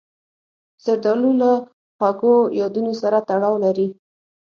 زردالو 0.83 1.31
له 1.41 1.51
خواږو 1.95 2.33
یادونو 2.59 2.91
سره 3.01 3.17
تړاو 3.27 3.55
لري. 3.65 3.87